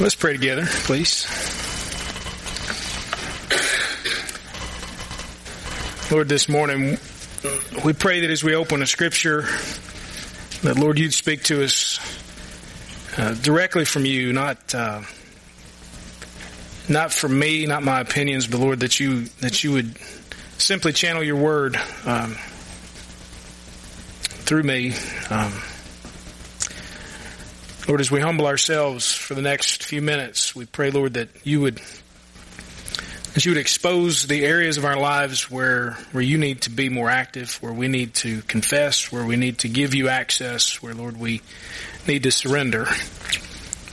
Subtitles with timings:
[0.00, 1.26] Let's pray together, please.
[6.10, 6.98] Lord, this morning
[7.84, 9.42] we pray that as we open a scripture,
[10.62, 11.98] that Lord, you'd speak to us
[13.16, 15.00] uh, directly from you, not uh,
[16.88, 19.96] not from me, not my opinions, but Lord, that you that you would
[20.58, 22.36] simply channel your word um,
[24.44, 24.92] through me.
[25.30, 25.52] Um,
[27.88, 31.62] Lord, as we humble ourselves for the next few minutes, we pray, Lord, that you
[31.62, 31.80] would
[33.34, 36.88] that you would expose the areas of our lives where where you need to be
[36.88, 40.94] more active, where we need to confess, where we need to give you access, where
[40.94, 41.40] Lord we
[42.06, 42.86] need to surrender.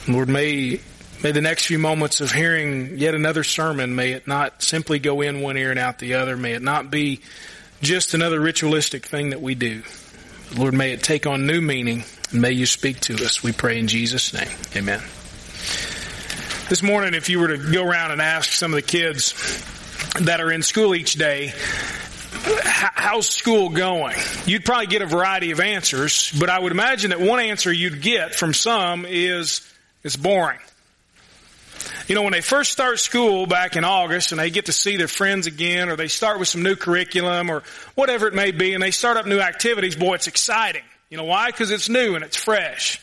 [0.07, 0.81] Lord, may
[1.23, 5.21] may the next few moments of hearing yet another sermon, may it not simply go
[5.21, 6.35] in one ear and out the other.
[6.35, 7.21] May it not be
[7.81, 9.83] just another ritualistic thing that we do.
[10.55, 13.43] Lord, may it take on new meaning may you speak to us.
[13.43, 14.49] We pray in Jesus' name.
[14.75, 15.01] Amen.
[16.69, 19.33] This morning, if you were to go around and ask some of the kids
[20.19, 21.53] that are in school each day,
[22.63, 24.17] how's school going?
[24.45, 28.01] You'd probably get a variety of answers, but I would imagine that one answer you'd
[28.01, 29.61] get from some is,
[30.03, 30.59] it's boring.
[32.07, 34.97] You know, when they first start school back in August and they get to see
[34.97, 37.63] their friends again or they start with some new curriculum or
[37.95, 40.83] whatever it may be and they start up new activities, boy, it's exciting.
[41.09, 41.47] You know why?
[41.47, 43.01] Because it's new and it's fresh.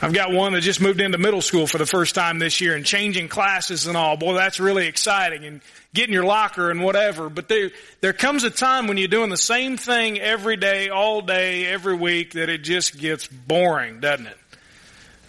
[0.00, 2.74] I've got one that just moved into middle school for the first time this year
[2.74, 4.16] and changing classes and all.
[4.16, 5.60] Boy, that's really exciting and
[5.94, 7.28] getting your locker and whatever.
[7.28, 11.22] But there, there comes a time when you're doing the same thing every day, all
[11.22, 14.36] day, every week that it just gets boring, doesn't it?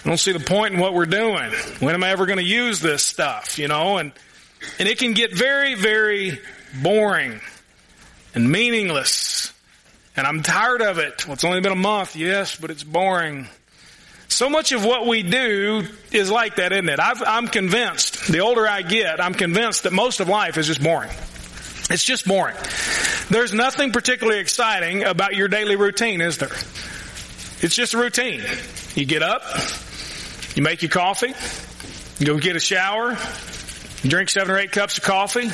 [0.03, 1.52] I don't see the point in what we're doing.
[1.80, 3.97] When am I ever going to use this stuff, you know?
[3.97, 4.11] And,
[4.80, 6.41] and it can get very, very
[6.81, 7.39] boring
[8.33, 9.52] and meaningless.
[10.16, 11.25] And I'm tired of it.
[11.25, 13.47] Well, it's only been a month, yes, but it's boring.
[14.28, 17.00] So much of what we do is like that, isn't it?
[17.00, 20.82] i am convinced, the older I get, I'm convinced that most of life is just
[20.82, 21.11] boring.
[21.89, 22.55] It's just boring.
[23.30, 26.54] There's nothing particularly exciting about your daily routine, is there?
[27.61, 28.42] It's just a routine.
[28.95, 29.43] You get up,
[30.55, 31.33] you make your coffee,
[32.20, 33.17] you go get a shower,
[34.03, 35.49] you drink seven or eight cups of coffee,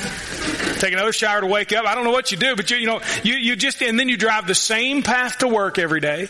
[0.80, 1.86] take another shower to wake up.
[1.86, 4.08] I don't know what you do, but you, you know, you, you just, and then
[4.08, 6.28] you drive the same path to work every day.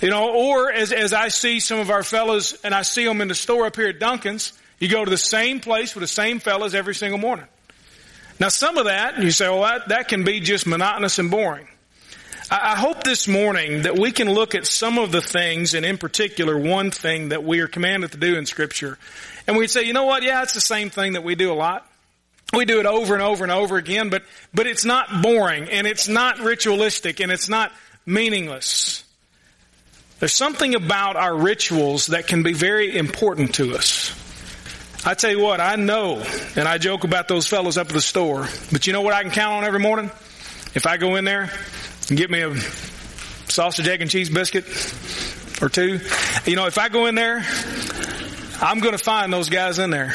[0.00, 3.20] You know, or as, as I see some of our fellows, and I see them
[3.20, 6.08] in the store up here at Duncan's, you go to the same place with the
[6.08, 7.46] same fellows every single morning.
[8.38, 11.66] Now some of that, you say, well that, that can be just monotonous and boring.
[12.50, 15.86] I, I hope this morning that we can look at some of the things, and
[15.86, 18.98] in particular one thing that we are commanded to do in scripture,
[19.46, 21.54] and we'd say, you know what, yeah, it's the same thing that we do a
[21.54, 21.86] lot.
[22.54, 25.86] We do it over and over and over again, but, but it's not boring, and
[25.86, 27.72] it's not ritualistic, and it's not
[28.04, 29.04] meaningless.
[30.18, 34.14] There's something about our rituals that can be very important to us.
[35.04, 36.22] I tell you what, I know,
[36.54, 39.22] and I joke about those fellows up at the store, but you know what I
[39.22, 40.10] can count on every morning?
[40.74, 41.50] If I go in there
[42.08, 42.54] and get me a
[43.48, 44.64] sausage, egg, and cheese biscuit
[45.60, 45.98] or two,
[46.44, 47.44] you know, if I go in there,
[48.62, 50.14] I'm going to find those guys in there.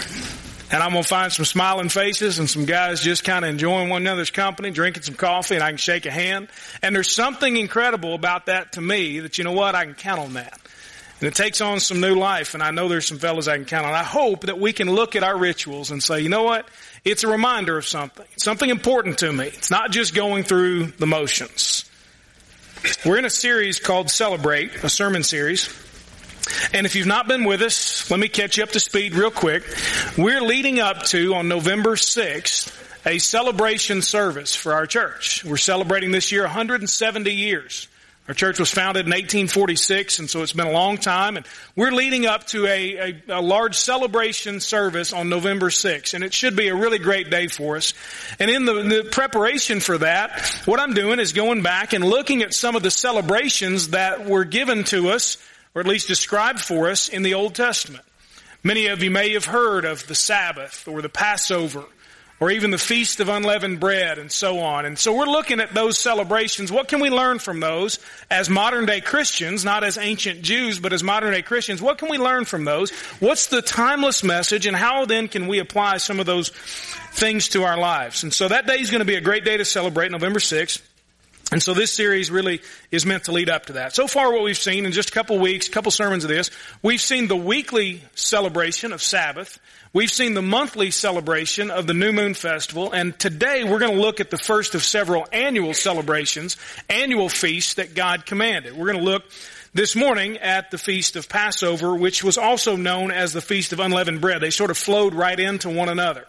[0.71, 3.89] And I'm going to find some smiling faces and some guys just kind of enjoying
[3.89, 6.47] one another's company, drinking some coffee, and I can shake a hand.
[6.81, 10.21] And there's something incredible about that to me that, you know what, I can count
[10.21, 10.59] on that.
[11.19, 13.65] And it takes on some new life, and I know there's some fellows I can
[13.65, 13.93] count on.
[13.93, 16.69] I hope that we can look at our rituals and say, you know what,
[17.03, 18.25] it's a reminder of something.
[18.33, 19.47] It's something important to me.
[19.47, 21.89] It's not just going through the motions.
[23.05, 25.67] We're in a series called Celebrate, a sermon series.
[26.73, 29.31] And if you've not been with us, let me catch you up to speed real
[29.31, 29.63] quick.
[30.17, 32.73] We're leading up to, on November 6th,
[33.05, 35.45] a celebration service for our church.
[35.45, 37.87] We're celebrating this year 170 years.
[38.27, 41.37] Our church was founded in 1846, and so it's been a long time.
[41.37, 41.45] And
[41.77, 46.33] we're leading up to a, a, a, large celebration service on November 6th, and it
[46.33, 47.93] should be a really great day for us.
[48.37, 52.41] And in the, the preparation for that, what I'm doing is going back and looking
[52.41, 55.37] at some of the celebrations that were given to us
[55.75, 58.03] or at least described for us in the Old Testament.
[58.63, 61.85] Many of you may have heard of the Sabbath or the Passover
[62.39, 64.85] or even the Feast of Unleavened Bread and so on.
[64.85, 66.71] And so we're looking at those celebrations.
[66.71, 67.99] What can we learn from those
[68.29, 71.81] as modern day Christians, not as ancient Jews, but as modern day Christians?
[71.81, 72.91] What can we learn from those?
[73.19, 77.63] What's the timeless message and how then can we apply some of those things to
[77.63, 78.23] our lives?
[78.23, 80.81] And so that day is going to be a great day to celebrate, November 6th.
[81.49, 82.61] And so this series really
[82.91, 83.95] is meant to lead up to that.
[83.95, 86.51] So far what we've seen in just a couple weeks, a couple sermons of this,
[86.81, 89.57] we've seen the weekly celebration of Sabbath.
[89.93, 92.91] We've seen the monthly celebration of the New Moon Festival.
[92.91, 96.57] And today we're going to look at the first of several annual celebrations,
[96.89, 98.75] annual feasts that God commanded.
[98.75, 99.23] We're going to look
[99.73, 103.79] this morning at the Feast of Passover, which was also known as the Feast of
[103.79, 104.41] Unleavened Bread.
[104.41, 106.25] They sort of flowed right into one another.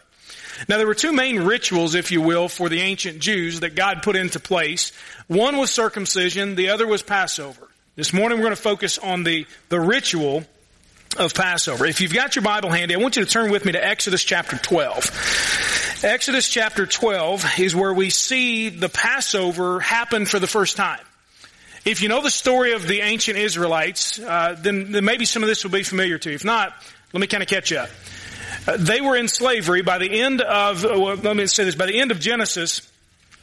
[0.67, 4.03] Now there were two main rituals, if you will, for the ancient Jews that God
[4.03, 4.93] put into place.
[5.27, 7.69] One was circumcision, the other was Passover.
[7.97, 10.45] This morning we're going to focus on the, the ritual
[11.17, 11.87] of Passover.
[11.87, 14.25] If you've got your Bible handy, I want you to turn with me to Exodus
[14.25, 16.01] chapter 12.
[16.05, 21.01] Exodus chapter 12 is where we see the Passover happen for the first time.
[21.85, 25.49] If you know the story of the ancient Israelites, uh, then, then maybe some of
[25.49, 26.35] this will be familiar to you.
[26.35, 26.73] If not,
[27.13, 27.89] let me kind of catch up.
[28.67, 29.83] Uh, they were in slavery.
[29.83, 32.83] By the end of, uh, well, let me say this, by the end of Genesis,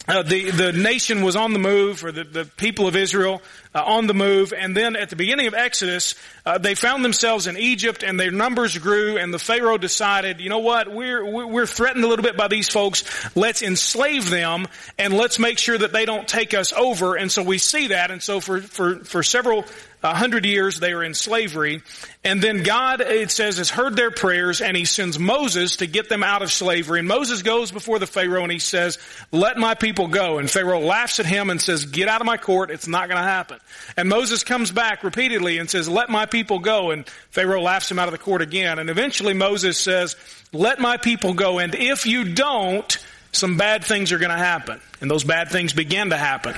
[0.08, 3.42] uh, the the nation was on the move, or the, the people of Israel
[3.74, 6.14] uh, on the move, and then at the beginning of Exodus,
[6.46, 10.50] uh, they found themselves in Egypt, and their numbers grew, and the Pharaoh decided, you
[10.50, 13.04] know what, we're we're threatened a little bit by these folks.
[13.36, 14.68] Let's enslave them,
[15.00, 17.16] and let's make sure that they don't take us over.
[17.16, 19.66] And so we see that, and so for for for several
[20.04, 21.82] a hundred years they were in slavery.
[22.24, 26.10] And then God, it says, has heard their prayers and he sends Moses to get
[26.10, 27.00] them out of slavery.
[27.00, 28.98] And Moses goes before the Pharaoh and he says,
[29.32, 30.38] let my people go.
[30.38, 32.72] And Pharaoh laughs at him and says, get out of my court.
[32.72, 33.60] It's not going to happen.
[33.98, 36.92] And Moses comes back repeatedly and says, let my people go.
[36.92, 38.80] And Pharaoh laughs him out of the court again.
[38.80, 40.16] And eventually Moses says,
[40.54, 41.60] let my people go.
[41.60, 42.98] And if you don't,
[43.36, 44.80] some bad things are going to happen.
[45.02, 46.56] And those bad things began to happen.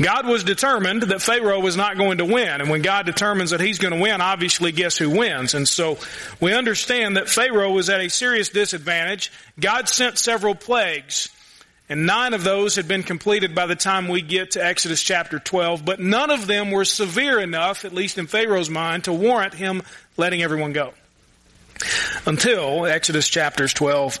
[0.00, 2.60] God was determined that Pharaoh was not going to win.
[2.60, 5.54] And when God determines that he's going to win, obviously guess who wins?
[5.54, 5.98] And so
[6.40, 9.32] we understand that Pharaoh was at a serious disadvantage.
[9.58, 11.30] God sent several plagues.
[11.88, 15.38] And nine of those had been completed by the time we get to Exodus chapter
[15.38, 19.54] 12, but none of them were severe enough, at least in Pharaoh's mind, to warrant
[19.54, 19.82] him
[20.16, 20.92] letting everyone go.
[22.26, 24.18] Until Exodus chapters 12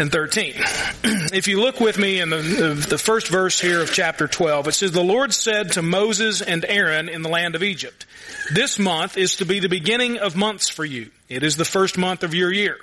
[0.00, 0.54] and 13.
[1.04, 4.72] if you look with me in the, the first verse here of chapter 12, it
[4.72, 8.06] says, The Lord said to Moses and Aaron in the land of Egypt,
[8.52, 11.10] This month is to be the beginning of months for you.
[11.28, 12.78] It is the first month of your year.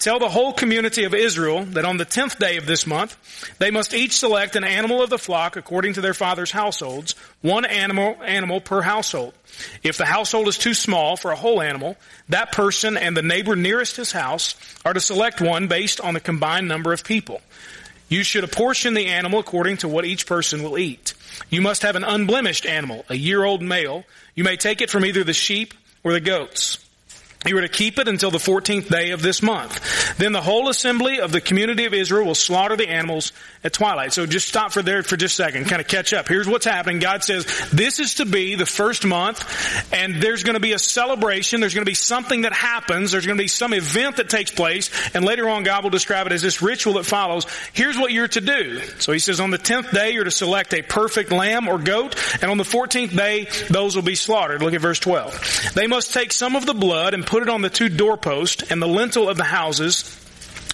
[0.00, 3.18] Tell the whole community of Israel that on the tenth day of this month,
[3.58, 7.66] they must each select an animal of the flock according to their father's households, one
[7.66, 9.34] animal, animal per household.
[9.82, 11.98] If the household is too small for a whole animal,
[12.30, 14.54] that person and the neighbor nearest his house
[14.86, 17.42] are to select one based on the combined number of people.
[18.08, 21.12] You should apportion the animal according to what each person will eat.
[21.50, 24.04] You must have an unblemished animal, a year old male.
[24.34, 26.78] You may take it from either the sheep or the goats.
[27.46, 30.18] You are to keep it until the 14th day of this month.
[30.18, 33.32] Then the whole assembly of the community of Israel will slaughter the animals
[33.62, 34.12] at twilight.
[34.12, 36.28] So just stop for there for just a second, kind of catch up.
[36.28, 36.98] Here's what's happening.
[36.98, 39.44] God says, this is to be the first month,
[39.92, 41.60] and there's going to be a celebration.
[41.60, 43.12] There's going to be something that happens.
[43.12, 46.26] There's going to be some event that takes place, and later on God will describe
[46.26, 47.46] it as this ritual that follows.
[47.74, 48.80] Here's what you're to do.
[48.98, 52.16] So he says, on the 10th day, you're to select a perfect lamb or goat,
[52.40, 54.62] and on the 14th day, those will be slaughtered.
[54.62, 55.72] Look at verse 12.
[55.74, 58.80] They must take some of the blood and put it on the two doorposts and
[58.80, 60.16] the lintel of the houses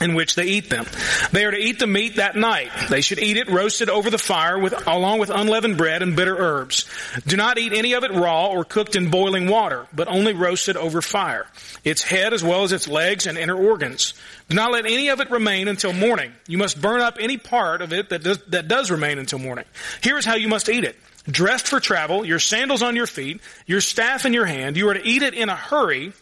[0.00, 0.86] in which they eat them.
[1.32, 2.70] They are to eat the meat that night.
[2.90, 6.36] They should eat it roasted over the fire with, along with unleavened bread and bitter
[6.36, 6.88] herbs.
[7.26, 10.76] Do not eat any of it raw or cooked in boiling water, but only roasted
[10.76, 11.46] over fire.
[11.84, 14.14] Its head as well as its legs and inner organs.
[14.48, 16.32] Do not let any of it remain until morning.
[16.46, 19.64] You must burn up any part of it that does, that does remain until morning.
[20.02, 20.96] Here is how you must eat it
[21.28, 24.76] dressed for travel, your sandals on your feet, your staff in your hand.
[24.76, 26.12] You are to eat it in a hurry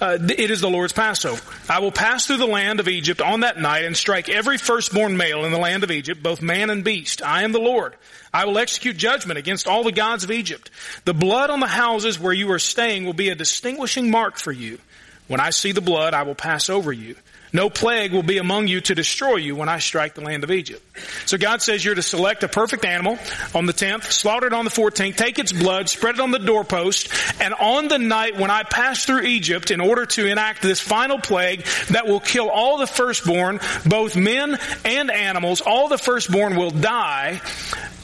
[0.00, 1.42] uh, it is the Lord's Passover.
[1.68, 5.16] I will pass through the land of Egypt on that night and strike every firstborn
[5.16, 7.22] male in the land of Egypt, both man and beast.
[7.22, 7.94] I am the Lord.
[8.32, 10.70] I will execute judgment against all the gods of Egypt.
[11.04, 14.52] The blood on the houses where you are staying will be a distinguishing mark for
[14.52, 14.78] you.
[15.26, 17.16] When I see the blood, I will pass over you.
[17.52, 20.50] No plague will be among you to destroy you when I strike the land of
[20.50, 20.82] Egypt.
[21.26, 23.18] So God says you're to select a perfect animal
[23.54, 26.38] on the 10th, slaughter it on the 14th, take its blood, spread it on the
[26.38, 27.08] doorpost,
[27.40, 31.18] and on the night when I pass through Egypt in order to enact this final
[31.18, 36.70] plague that will kill all the firstborn, both men and animals, all the firstborn will
[36.70, 37.40] die.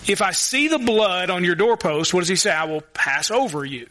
[0.08, 2.52] If I see the blood on your doorpost, what does he say?
[2.52, 3.88] I will pass over you.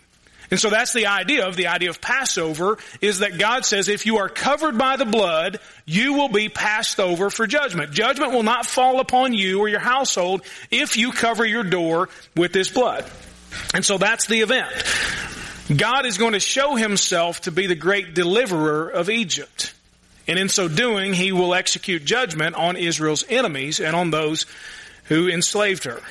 [0.51, 4.05] And so that's the idea of the idea of Passover is that God says if
[4.05, 7.91] you are covered by the blood, you will be passed over for judgment.
[7.91, 12.53] Judgment will not fall upon you or your household if you cover your door with
[12.53, 13.05] this blood.
[13.73, 14.71] And so that's the event.
[15.75, 19.73] God is going to show himself to be the great deliverer of Egypt.
[20.27, 24.45] And in so doing, he will execute judgment on Israel's enemies and on those
[25.05, 26.01] who enslaved her.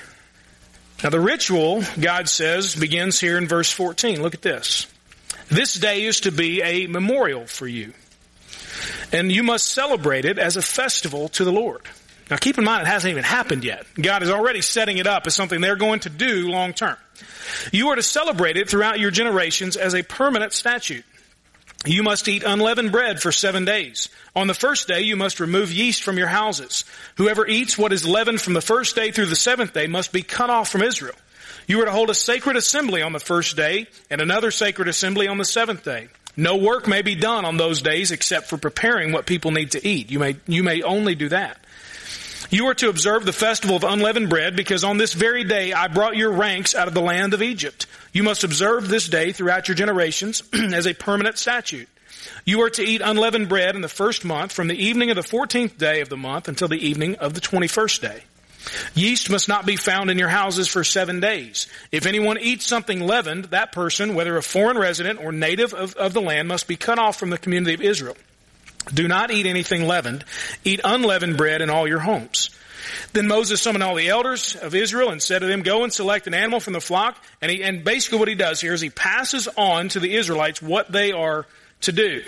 [1.03, 4.23] Now the ritual, God says, begins here in verse 14.
[4.23, 4.87] Look at this.
[5.49, 7.93] This day is to be a memorial for you.
[9.13, 11.83] And you must celebrate it as a festival to the Lord.
[12.31, 13.87] Now keep in mind it hasn't even happened yet.
[14.01, 16.97] God is already setting it up as something they're going to do long term.
[17.73, 21.05] You are to celebrate it throughout your generations as a permanent statute.
[21.87, 24.09] You must eat unleavened bread for seven days.
[24.35, 26.85] On the first day, you must remove yeast from your houses.
[27.17, 30.23] Whoever eats what is leavened from the first day through the seventh day must be
[30.23, 31.15] cut off from Israel.
[31.67, 35.29] You are to hold a sacred assembly on the first day and another sacred assembly
[35.29, 36.09] on the seventh day.
[36.37, 39.87] No work may be done on those days except for preparing what people need to
[39.87, 40.11] eat.
[40.11, 41.64] You may, you may only do that.
[42.51, 45.89] You are to observe the festival of unleavened bread because on this very day I
[45.89, 47.87] brought your ranks out of the land of Egypt.
[48.13, 51.89] You must observe this day throughout your generations as a permanent statute.
[52.45, 55.23] You are to eat unleavened bread in the first month from the evening of the
[55.23, 58.23] 14th day of the month until the evening of the 21st day.
[58.95, 61.67] Yeast must not be found in your houses for seven days.
[61.93, 66.15] If anyone eats something leavened, that person, whether a foreign resident or native of, of
[66.15, 68.17] the land, must be cut off from the community of Israel.
[68.93, 70.25] Do not eat anything leavened.
[70.65, 72.51] Eat unleavened bread in all your homes.
[73.13, 76.27] Then Moses summoned all the elders of Israel and said to them, go and select
[76.27, 77.17] an animal from the flock.
[77.41, 80.61] And, he, and basically what he does here is he passes on to the Israelites
[80.61, 81.47] what they are
[81.83, 82.23] to do.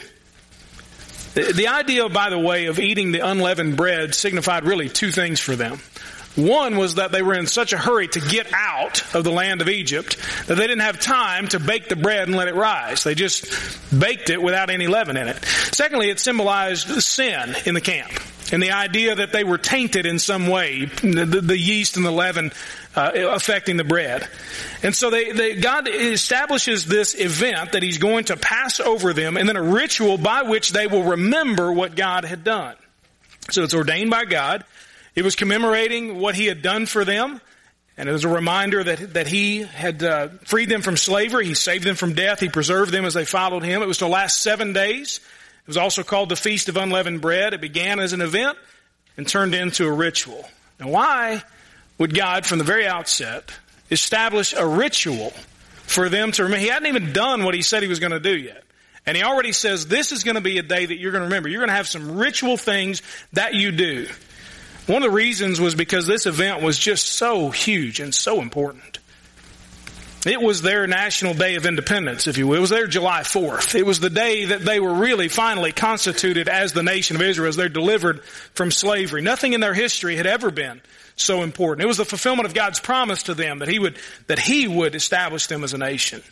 [1.35, 5.41] The, the idea, by the way, of eating the unleavened bread signified really two things
[5.41, 5.81] for them.
[6.37, 9.63] One was that they were in such a hurry to get out of the land
[9.63, 13.05] of Egypt that they didn't have time to bake the bread and let it rise.
[13.05, 13.47] They just
[13.99, 15.43] baked it without any leaven in it.
[15.73, 18.13] Secondly, it symbolized sin in the camp
[18.53, 22.11] and the idea that they were tainted in some way, the, the yeast and the
[22.11, 22.53] leaven
[22.95, 24.27] uh, affecting the bread.
[24.83, 29.37] And so they, they, God establishes this event that He's going to pass over them
[29.37, 32.77] and then a ritual by which they will remember what God had done.
[33.51, 34.65] So it's ordained by God.
[35.17, 37.41] It was commemorating what he had done for them.
[37.97, 41.47] And it was a reminder that, that he had uh, freed them from slavery.
[41.47, 42.39] He saved them from death.
[42.41, 43.83] He preserved them as they followed him.
[43.83, 45.21] It was to last seven days.
[45.63, 47.55] It was also called the Feast of Unleavened Bread.
[47.55, 48.59] It began as an event
[49.17, 50.47] and turned into a ritual.
[50.79, 51.43] Now why
[51.97, 53.51] would God from the very outset
[53.91, 55.31] establish a ritual
[55.85, 56.61] for them to remember?
[56.61, 58.63] He hadn't even done what he said he was going to do yet.
[59.07, 61.29] And he already says this is going to be a day that you're going to
[61.29, 61.49] remember.
[61.49, 63.01] You're going to have some ritual things
[63.33, 64.07] that you do.
[64.87, 68.99] One of the reasons was because this event was just so huge and so important.
[70.25, 72.57] It was their national day of independence, if you will.
[72.57, 73.77] It was their July 4th.
[73.77, 77.49] It was the day that they were really finally constituted as the nation of Israel,
[77.49, 78.25] as they're delivered
[78.55, 79.23] from slavery.
[79.23, 80.81] Nothing in their history had ever been
[81.15, 81.85] so important.
[81.85, 84.97] It was the fulfillment of God's promise to them that He would, that He would
[84.97, 86.23] establish them as a nation.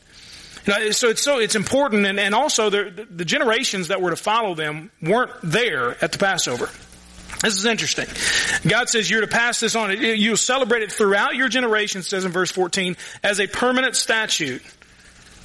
[0.66, 4.10] You know, so it's so, it's important and, and also the, the generations that were
[4.10, 6.68] to follow them weren't there at the Passover.
[7.42, 8.06] This is interesting.
[8.66, 9.90] God says you're to pass this on.
[10.00, 14.62] You'll celebrate it throughout your generation, says in verse 14, as a permanent statute.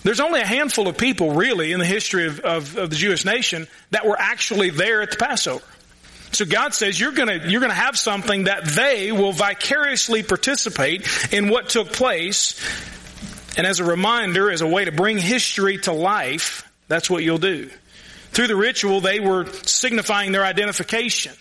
[0.03, 3.25] There's only a handful of people really in the history of, of, of the Jewish
[3.25, 5.63] nation that were actually there at the Passover.
[6.31, 11.49] So God says you're gonna, you're gonna have something that they will vicariously participate in
[11.49, 12.59] what took place.
[13.57, 17.39] And as a reminder, as a way to bring history to life, that's what you'll
[17.39, 17.69] do.
[18.31, 21.33] Through the ritual, they were signifying their identification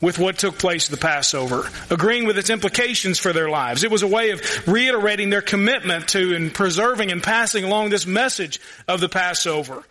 [0.00, 3.82] with what took place at the Passover, agreeing with its implications for their lives.
[3.82, 8.06] It was a way of reiterating their commitment to and preserving and passing along this
[8.06, 9.82] message of the Passover.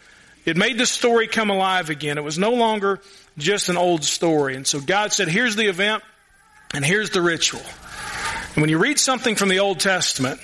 [0.45, 2.19] It made the story come alive again.
[2.19, 3.01] It was no longer
[3.37, 4.55] just an old story.
[4.55, 6.03] And so God said, here's the event
[6.73, 7.63] and here's the ritual.
[8.53, 10.39] And when you read something from the Old Testament,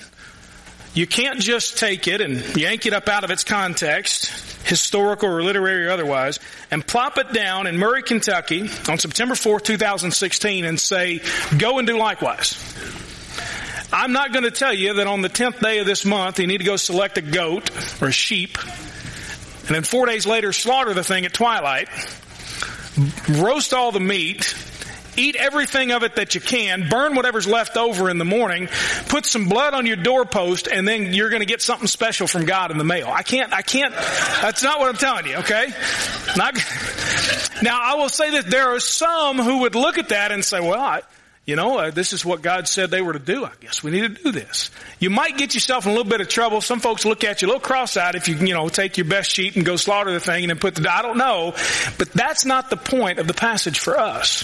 [0.93, 4.27] you can't just take it and yank it up out of its context,
[4.67, 9.63] historical or literary or otherwise, and plop it down in Murray, Kentucky on September 4th,
[9.63, 11.21] 2016 and say,
[11.57, 12.57] go and do likewise.
[13.93, 16.47] I'm not going to tell you that on the 10th day of this month you
[16.47, 17.69] need to go select a goat
[18.01, 18.57] or a sheep
[19.71, 21.87] and then four days later slaughter the thing at twilight,
[23.29, 24.53] roast all the meat,
[25.17, 26.89] Eat everything of it that you can.
[26.89, 28.69] Burn whatever's left over in the morning.
[29.07, 32.45] Put some blood on your doorpost and then you're going to get something special from
[32.45, 33.07] God in the mail.
[33.07, 35.67] I can't, I can't, that's not what I'm telling you, okay?
[36.37, 36.55] Not,
[37.61, 40.59] now I will say that there are some who would look at that and say,
[40.59, 41.01] well, I,
[41.43, 43.43] you know, uh, this is what God said they were to do.
[43.43, 44.69] I guess we need to do this.
[44.99, 46.61] You might get yourself in a little bit of trouble.
[46.61, 49.31] Some folks look at you a little cross-eyed if you, you know, take your best
[49.31, 51.55] sheep and go slaughter the thing and then put the, I don't know.
[51.97, 54.43] But that's not the point of the passage for us.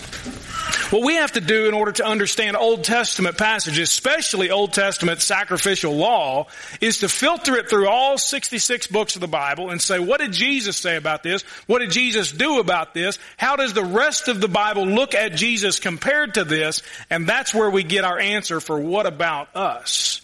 [0.89, 5.21] What we have to do in order to understand Old Testament passages, especially Old Testament
[5.21, 6.47] sacrificial law,
[6.79, 10.31] is to filter it through all 66 books of the Bible and say, what did
[10.31, 11.41] Jesus say about this?
[11.67, 13.19] What did Jesus do about this?
[13.35, 16.81] How does the rest of the Bible look at Jesus compared to this?
[17.09, 20.21] And that's where we get our answer for what about us?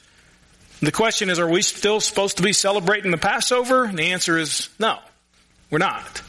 [0.82, 3.86] The question is, are we still supposed to be celebrating the Passover?
[3.86, 5.00] And the answer is no,
[5.70, 6.22] we're not.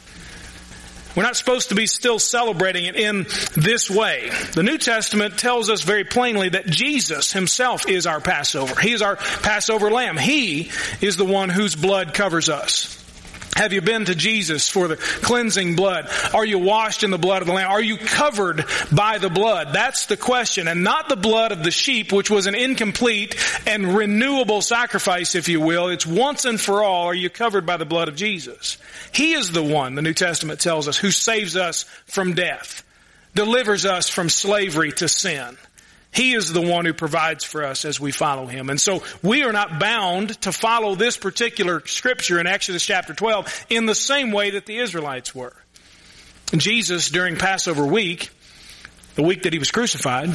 [1.16, 4.30] We're not supposed to be still celebrating it in this way.
[4.54, 8.80] The New Testament tells us very plainly that Jesus himself is our Passover.
[8.80, 10.16] He is our Passover lamb.
[10.16, 13.03] He is the one whose blood covers us.
[13.54, 16.08] Have you been to Jesus for the cleansing blood?
[16.34, 17.70] Are you washed in the blood of the Lamb?
[17.70, 19.68] Are you covered by the blood?
[19.72, 20.66] That's the question.
[20.66, 25.48] And not the blood of the sheep, which was an incomplete and renewable sacrifice, if
[25.48, 25.88] you will.
[25.88, 27.06] It's once and for all.
[27.06, 28.76] Are you covered by the blood of Jesus?
[29.12, 32.82] He is the one, the New Testament tells us, who saves us from death,
[33.34, 35.56] delivers us from slavery to sin.
[36.14, 38.70] He is the one who provides for us as we follow Him.
[38.70, 43.66] And so we are not bound to follow this particular scripture in Exodus chapter 12
[43.70, 45.54] in the same way that the Israelites were.
[46.56, 48.30] Jesus, during Passover week,
[49.16, 50.30] the week that He was crucified,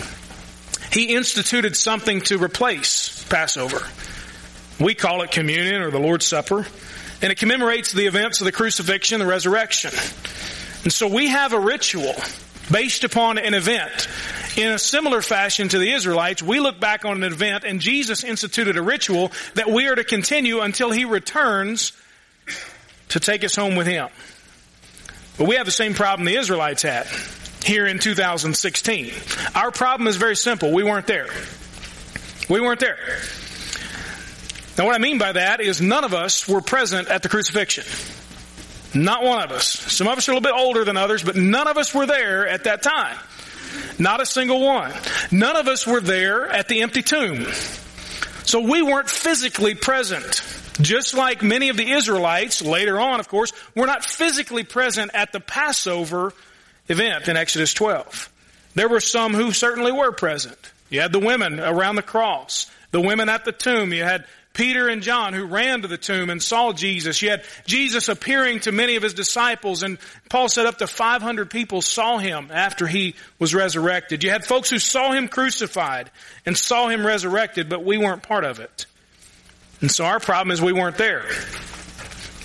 [0.91, 3.81] He instituted something to replace Passover.
[4.79, 6.65] We call it communion or the Lord's Supper.
[7.21, 9.91] And it commemorates the events of the crucifixion, the resurrection.
[10.83, 12.15] And so we have a ritual
[12.71, 14.07] based upon an event.
[14.59, 18.25] In a similar fashion to the Israelites, we look back on an event and Jesus
[18.25, 21.93] instituted a ritual that we are to continue until He returns
[23.07, 24.09] to take us home with Him.
[25.37, 27.07] But we have the same problem the Israelites had
[27.63, 29.13] here in 2016.
[29.55, 30.73] Our problem is very simple.
[30.73, 31.27] We weren't there.
[32.49, 32.97] We weren't there.
[34.77, 37.85] Now what I mean by that is none of us were present at the crucifixion.
[38.93, 39.67] Not one of us.
[39.67, 42.05] Some of us are a little bit older than others, but none of us were
[42.05, 43.17] there at that time.
[43.97, 44.93] Not a single one.
[45.31, 47.45] None of us were there at the empty tomb.
[48.43, 50.43] So we weren't physically present.
[50.81, 55.31] Just like many of the Israelites, later on, of course, were not physically present at
[55.31, 56.33] the Passover
[56.87, 58.31] event in Exodus 12.
[58.75, 60.57] There were some who certainly were present.
[60.89, 63.93] You had the women around the cross, the women at the tomb.
[63.93, 67.21] You had Peter and John who ran to the tomb and saw Jesus.
[67.21, 69.97] You had Jesus appearing to many of his disciples and
[70.29, 74.23] Paul said up to 500 people saw him after he was resurrected.
[74.23, 76.11] You had folks who saw him crucified
[76.45, 78.85] and saw him resurrected, but we weren't part of it.
[79.81, 81.25] And so our problem is we weren't there.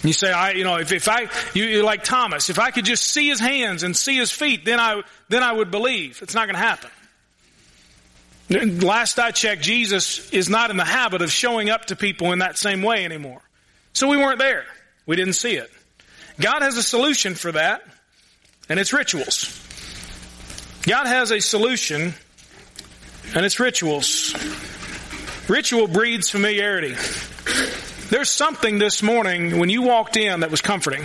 [0.05, 3.05] You say, I, you know, if, if I, you, like Thomas, if I could just
[3.05, 6.21] see his hands and see his feet, then I, then I would believe.
[6.23, 6.91] It's not going to happen.
[8.51, 12.41] Last I checked, Jesus is not in the habit of showing up to people in
[12.41, 13.41] that same way anymore.
[13.95, 14.65] So we weren't there.
[15.07, 15.71] We didn't see it.
[16.41, 17.83] God has a solution for that,
[18.69, 19.61] and it's rituals.
[20.83, 22.13] God has a solution,
[23.35, 24.35] and it's rituals.
[25.49, 26.95] Ritual breeds familiarity.
[28.11, 31.05] There's something this morning when you walked in that was comforting.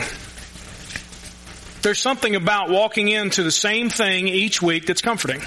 [1.82, 5.41] There's something about walking into the same thing each week that's comforting.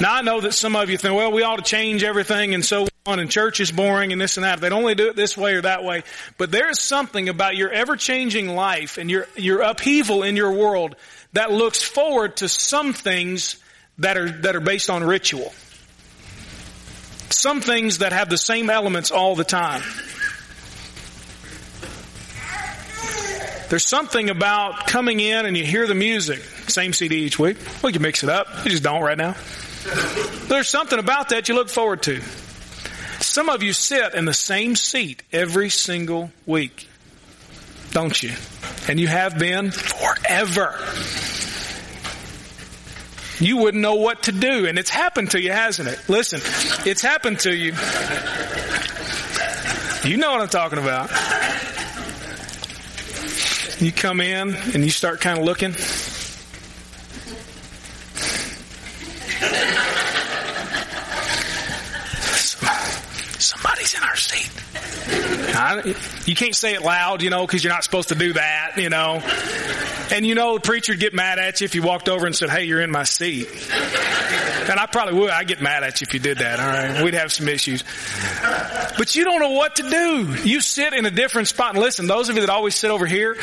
[0.00, 2.64] Now I know that some of you think, well, we ought to change everything and
[2.64, 4.60] so on and church is boring and this and that.
[4.60, 6.04] They'd only do it this way or that way.
[6.38, 10.52] But there is something about your ever changing life and your, your upheaval in your
[10.52, 10.96] world
[11.34, 13.62] that looks forward to some things
[13.98, 15.52] that are, that are based on ritual.
[17.28, 19.82] Some things that have the same elements all the time.
[23.68, 26.40] There's something about coming in and you hear the music.
[26.68, 27.56] Same CD each week.
[27.84, 28.46] We can mix it up.
[28.64, 29.36] We just don't right now.
[30.48, 32.20] There's something about that you look forward to.
[33.20, 36.88] Some of you sit in the same seat every single week,
[37.92, 38.32] don't you?
[38.88, 40.78] And you have been forever.
[43.38, 45.98] You wouldn't know what to do, and it's happened to you, hasn't it?
[46.08, 46.40] Listen,
[46.86, 47.72] it's happened to you.
[50.04, 51.10] You know what I'm talking about.
[53.80, 55.72] You come in and you start kind of looking.
[63.38, 64.50] Somebody's in our seat.
[65.12, 65.49] I,
[66.26, 68.88] you can't say it loud, you know, because you're not supposed to do that, you
[68.88, 69.22] know.
[70.12, 72.34] And you know, the preacher would get mad at you if you walked over and
[72.34, 73.48] said, "Hey, you're in my seat."
[74.68, 75.30] And I probably would.
[75.30, 76.60] I'd get mad at you if you did that.
[76.60, 77.84] All right, we'd have some issues.
[78.98, 80.36] But you don't know what to do.
[80.44, 81.74] You sit in a different spot.
[81.74, 83.36] And listen, those of you that always sit over here,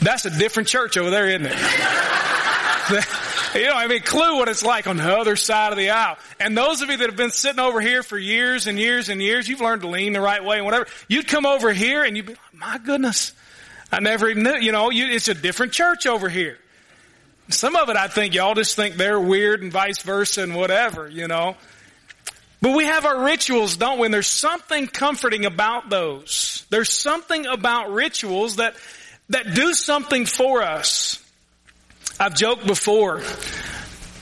[0.00, 3.04] that's a different church over there, isn't it?
[3.58, 6.16] You don't have any clue what it's like on the other side of the aisle.
[6.40, 9.22] And those of you that have been sitting over here for years and years and
[9.22, 10.86] years, you've learned to lean the right way and whatever.
[11.06, 13.32] You'd come over here and you'd be like, my goodness,
[13.92, 16.58] I never even knew, you know, you, it's a different church over here.
[17.48, 21.08] Some of it I think y'all just think they're weird and vice versa and whatever,
[21.08, 21.56] you know.
[22.60, 24.06] But we have our rituals, don't we?
[24.06, 26.66] And there's something comforting about those.
[26.70, 28.74] There's something about rituals that,
[29.28, 31.23] that do something for us.
[32.18, 33.20] I've joked before.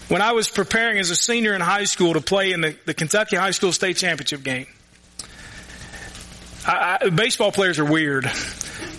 [0.09, 2.93] When I was preparing as a senior in high school to play in the, the
[2.93, 4.67] Kentucky High School State Championship game,
[6.67, 8.31] I, I, baseball players are weird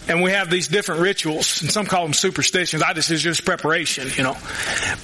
[0.07, 2.83] and we have these different rituals, and some call them superstitions.
[2.83, 4.35] I just it's just preparation, you know.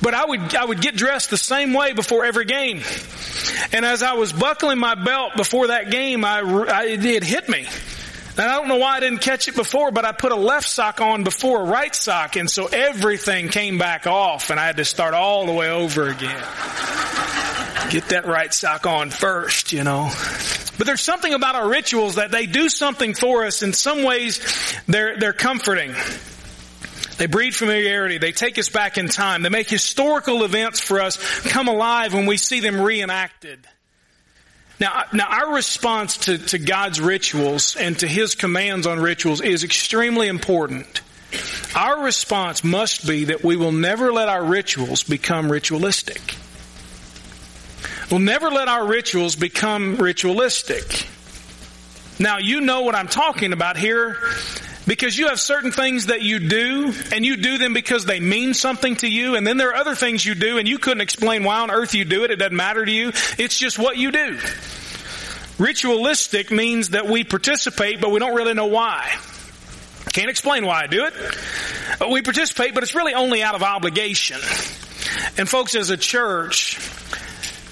[0.02, 2.82] But I would I would get dressed the same way before every game,
[3.71, 7.67] and as I was buckling my belt before that game, I, I it hit me.
[8.38, 10.68] And I don't know why I didn't catch it before, but I put a left
[10.68, 14.78] sock on before a right sock, and so everything came back off, and I had
[14.78, 16.44] to start all the way over again.
[17.89, 20.12] Get that right sock on first, you know.
[20.78, 23.63] But there's something about our rituals that they do something for us.
[23.63, 24.39] In some ways,
[24.88, 25.94] they're, they're comforting.
[27.18, 28.18] They breed familiarity.
[28.18, 29.42] They take us back in time.
[29.42, 31.18] They make historical events for us
[31.50, 33.68] come alive when we see them reenacted.
[34.80, 39.63] Now, now our response to, to God's rituals and to His commands on rituals is
[39.63, 41.02] extremely important.
[41.76, 46.36] Our response must be that we will never let our rituals become ritualistic.
[48.10, 51.08] We'll never let our rituals become ritualistic.
[52.18, 54.18] Now, you know what I'm talking about here
[54.89, 58.56] because you have certain things that you do and you do them because they mean
[58.56, 61.43] something to you and then there are other things you do and you couldn't explain
[61.43, 62.32] why on earth you do it.
[62.32, 63.10] It doesn't matter to you.
[63.38, 64.39] It's just what you do.
[65.60, 69.15] Ritualistic means that we participate but we don't really know why.
[70.12, 71.13] Can't explain why I do it.
[72.02, 74.39] Uh, we participate but it's really only out of obligation.
[75.38, 76.80] And folks, as a church,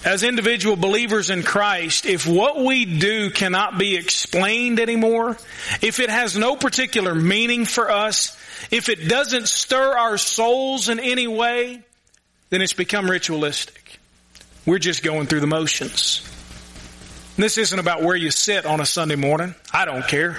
[0.08, 5.38] as individual believers in Christ, if what we do cannot be explained anymore,
[5.82, 8.38] if it has no particular meaning for us,
[8.72, 11.82] if it doesn't stir our souls in any way,
[12.50, 14.00] then it's become ritualistic.
[14.65, 16.26] We're just going through the motions.
[17.36, 19.56] This isn't about where you sit on a Sunday morning.
[19.74, 20.38] I don't care.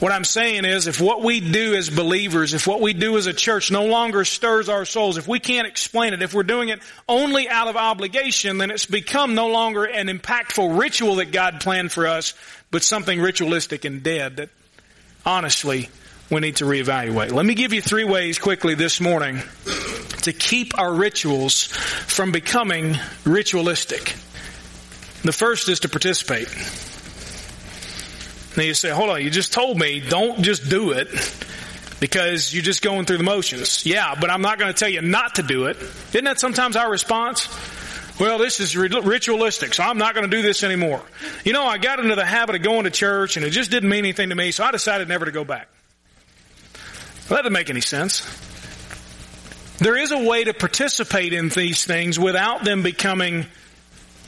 [0.00, 3.26] What I'm saying is if what we do as believers, if what we do as
[3.26, 6.68] a church no longer stirs our souls, if we can't explain it, if we're doing
[6.68, 11.60] it only out of obligation, then it's become no longer an impactful ritual that God
[11.60, 12.34] planned for us,
[12.70, 14.50] but something ritualistic and dead that
[15.26, 15.88] honestly
[16.30, 17.32] we need to reevaluate.
[17.32, 19.42] Let me give you three ways quickly this morning
[20.22, 24.14] to keep our rituals from becoming ritualistic.
[25.24, 26.48] The first is to participate.
[28.56, 31.08] Now you say, hold on, you just told me don't just do it
[32.00, 33.84] because you're just going through the motions.
[33.86, 35.76] Yeah, but I'm not going to tell you not to do it.
[36.10, 37.48] Isn't that sometimes our response?
[38.18, 41.02] Well, this is ritualistic, so I'm not going to do this anymore.
[41.44, 43.88] You know, I got into the habit of going to church and it just didn't
[43.88, 45.68] mean anything to me, so I decided never to go back.
[47.28, 48.26] Well, that doesn't make any sense.
[49.78, 53.46] There is a way to participate in these things without them becoming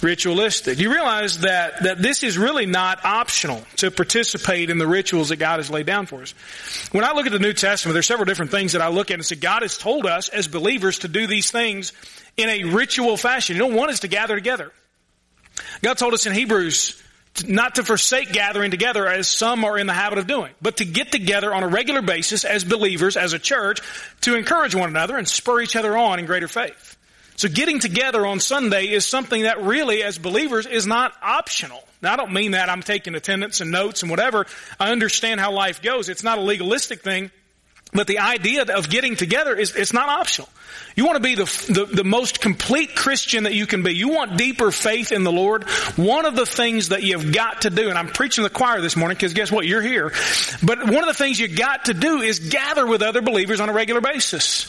[0.03, 0.79] ritualistic.
[0.79, 5.37] You realize that, that this is really not optional to participate in the rituals that
[5.37, 6.33] God has laid down for us.
[6.93, 9.15] When I look at the New Testament, there's several different things that I look at
[9.15, 11.93] and say God has told us as believers to do these things
[12.37, 13.57] in a ritual fashion.
[13.57, 14.73] You know, one is to gather together.
[15.83, 17.01] God told us in Hebrews
[17.47, 20.85] not to forsake gathering together as some are in the habit of doing, but to
[20.85, 23.81] get together on a regular basis as believers, as a church,
[24.23, 26.97] to encourage one another and spur each other on in greater faith.
[27.41, 31.83] So getting together on Sunday is something that really, as believers, is not optional.
[32.03, 34.45] Now, I don't mean that I'm taking attendance and notes and whatever.
[34.79, 36.11] I understand how life goes.
[36.11, 37.31] It's not a legalistic thing.
[37.95, 40.51] But the idea of getting together is, it's not optional.
[40.97, 43.95] You want to be the, the, the, most complete Christian that you can be.
[43.95, 45.65] You want deeper faith in the Lord.
[45.97, 48.97] One of the things that you've got to do, and I'm preaching the choir this
[48.97, 49.65] morning because guess what?
[49.65, 50.13] You're here.
[50.63, 53.71] But one of the things you've got to do is gather with other believers on
[53.71, 54.67] a regular basis.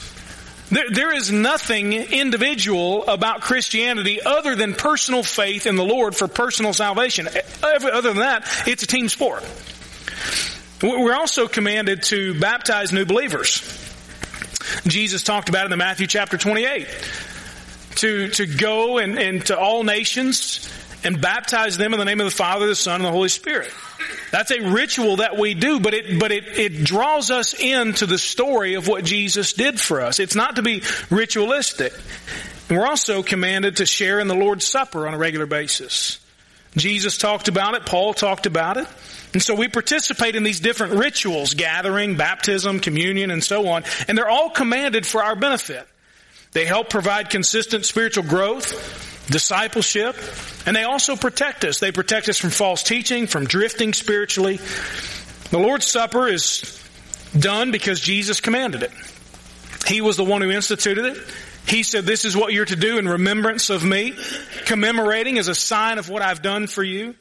[0.72, 6.28] There, there is nothing individual about Christianity other than personal faith in the Lord for
[6.30, 7.28] personal salvation.
[7.62, 9.44] Other than that, it's a team sport.
[10.82, 13.62] We're also commanded to baptize new believers.
[14.88, 16.88] Jesus talked about it in Matthew chapter 28.
[17.96, 20.68] To, to go and, and to all nations
[21.04, 23.72] and baptize them in the name of the Father, the Son, and the Holy Spirit.
[24.32, 28.18] That's a ritual that we do, but it, but it, it draws us into the
[28.18, 30.20] story of what Jesus did for us.
[30.20, 31.94] It's not to be ritualistic.
[32.70, 36.20] And we're also commanded to share in the Lord's Supper on a regular basis.
[36.78, 38.88] Jesus talked about it, Paul talked about it.
[39.34, 44.18] And so we participate in these different rituals, gathering, baptism, communion, and so on, and
[44.18, 45.88] they're all commanded for our benefit.
[46.54, 50.16] They help provide consistent spiritual growth discipleship,
[50.66, 51.80] and they also protect us.
[51.80, 54.60] They protect us from false teaching, from drifting spiritually.
[55.52, 56.80] The Lord's Supper is
[57.38, 58.92] done because Jesus commanded it.
[59.88, 61.18] He was the one who instituted it.
[61.68, 64.16] He said, this is what you're to do in remembrance of me.
[64.66, 67.16] Commemorating as a sign of what I've done for you.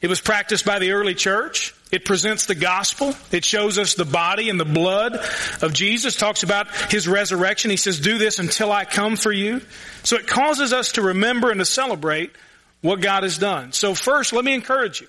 [0.00, 1.74] It was practiced by the early church.
[1.94, 3.14] It presents the gospel.
[3.30, 5.14] It shows us the body and the blood
[5.62, 6.16] of Jesus.
[6.16, 7.70] Talks about his resurrection.
[7.70, 9.60] He says, do this until I come for you.
[10.02, 12.32] So it causes us to remember and to celebrate
[12.80, 13.70] what God has done.
[13.70, 15.06] So first, let me encourage you.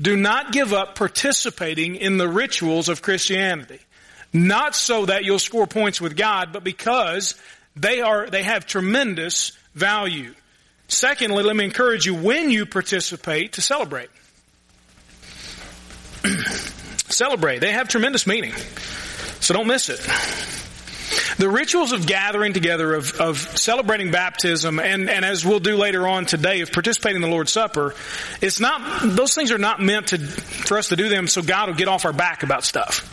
[0.00, 3.80] do not give up participating in the rituals of Christianity.
[4.32, 7.34] Not so that you'll score points with God, but because
[7.76, 10.32] they are, they have tremendous value.
[10.88, 14.08] Secondly, let me encourage you when you participate to celebrate.
[17.08, 17.60] celebrate.
[17.60, 18.52] They have tremendous meaning.
[19.40, 20.00] So don't miss it.
[21.36, 26.06] The rituals of gathering together, of, of celebrating baptism, and, and as we'll do later
[26.06, 27.94] on today, of participating in the Lord's Supper,
[28.40, 31.68] it's not, those things are not meant to, for us to do them so God
[31.68, 33.10] will get off our back about stuff.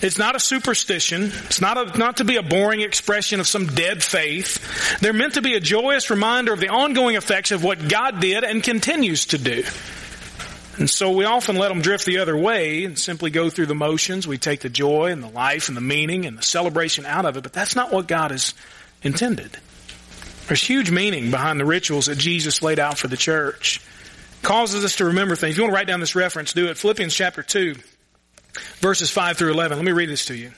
[0.00, 1.24] It's not a superstition.
[1.46, 5.00] It's not a, not to be a boring expression of some dead faith.
[5.00, 8.44] They're meant to be a joyous reminder of the ongoing effects of what God did
[8.44, 9.64] and continues to do.
[10.78, 13.74] And so we often let them drift the other way and simply go through the
[13.74, 14.28] motions.
[14.28, 17.36] We take the joy and the life and the meaning and the celebration out of
[17.36, 18.54] it, but that's not what God has
[19.02, 19.58] intended.
[20.46, 23.82] There's huge meaning behind the rituals that Jesus laid out for the church.
[24.40, 25.52] It causes us to remember things.
[25.52, 26.78] If you want to write down this reference, do it.
[26.78, 27.74] Philippians chapter 2,
[28.78, 29.78] verses 5 through 11.
[29.78, 30.52] Let me read this to you.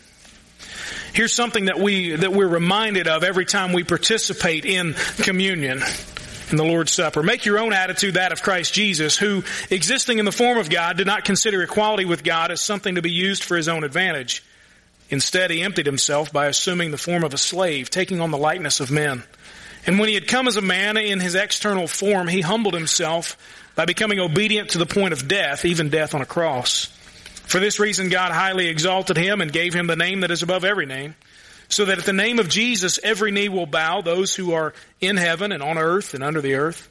[1.15, 5.81] Here's something that we, that we're reminded of every time we participate in communion
[6.51, 7.23] in the Lord's Supper.
[7.23, 10.97] Make your own attitude that of Christ Jesus, who, existing in the form of God,
[10.97, 14.43] did not consider equality with God as something to be used for his own advantage.
[15.09, 18.81] Instead, he emptied himself by assuming the form of a slave, taking on the likeness
[18.81, 19.23] of men.
[19.87, 23.37] And when he had come as a man in his external form, he humbled himself
[23.75, 26.87] by becoming obedient to the point of death, even death on a cross.
[27.47, 30.65] For this reason, God highly exalted him and gave him the name that is above
[30.65, 31.17] every name
[31.71, 35.17] so that at the name of Jesus every knee will bow, those who are in
[35.17, 36.89] heaven and on earth and under the earth.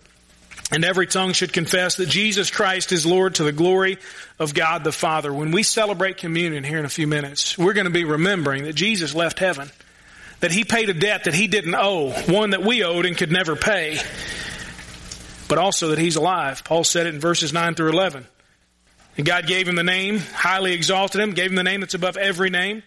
[0.72, 3.98] And every tongue should confess that Jesus Christ is Lord to the glory
[4.38, 5.34] of God the Father.
[5.34, 8.74] When we celebrate communion here in a few minutes, we're going to be remembering that
[8.74, 9.70] Jesus left heaven,
[10.42, 13.32] that He paid a debt that He didn't owe, one that we owed and could
[13.32, 13.98] never pay,
[15.48, 16.64] but also that He's alive.
[16.64, 18.26] Paul said it in verses 9 through 11.
[19.18, 22.16] And God gave Him the name, highly exalted Him, gave Him the name that's above
[22.16, 22.84] every name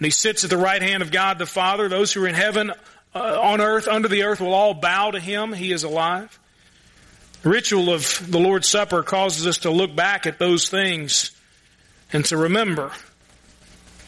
[0.00, 1.86] and he sits at the right hand of God the Father.
[1.86, 2.72] Those who are in heaven,
[3.14, 5.52] uh, on earth, under the earth will all bow to him.
[5.52, 6.38] He is alive.
[7.42, 11.32] The ritual of the Lord's Supper causes us to look back at those things
[12.14, 12.92] and to remember.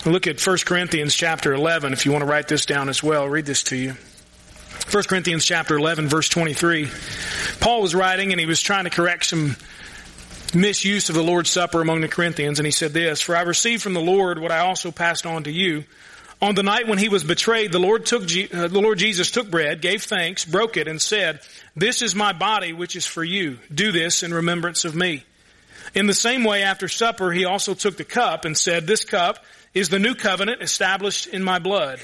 [0.06, 3.28] Look at 1 Corinthians chapter 11 if you want to write this down as well.
[3.28, 3.94] Read this to you.
[4.90, 6.88] 1 Corinthians chapter 11 verse 23.
[7.60, 9.56] Paul was writing and he was trying to correct some
[10.54, 13.82] misuse of the Lord's Supper among the Corinthians, and he said this, For I received
[13.82, 15.84] from the Lord what I also passed on to you.
[16.40, 19.48] On the night when he was betrayed, the Lord took, uh, the Lord Jesus took
[19.48, 21.40] bread, gave thanks, broke it, and said,
[21.76, 23.58] This is my body which is for you.
[23.72, 25.24] Do this in remembrance of me.
[25.94, 29.44] In the same way, after supper, he also took the cup and said, This cup
[29.72, 32.00] is the new covenant established in my blood.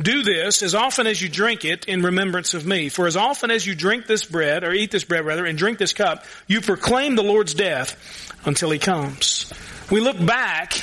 [0.00, 2.88] Do this as often as you drink it in remembrance of me.
[2.88, 5.78] For as often as you drink this bread, or eat this bread rather, and drink
[5.78, 7.96] this cup, you proclaim the Lord's death
[8.44, 9.52] until he comes.
[9.90, 10.74] We look back